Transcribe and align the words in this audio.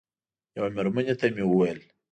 یوه 0.57 0.69
مېرمنې 0.75 1.13
ته 1.19 1.25
مې 1.35 1.43
وویل. 1.47 1.79